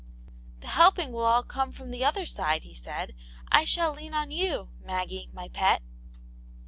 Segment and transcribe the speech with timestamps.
[0.61, 3.13] The helping will all come from the other side/* he said.
[3.33, 5.83] '* I shall lean on you, Maggie, my pet."